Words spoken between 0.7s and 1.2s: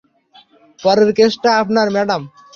পরের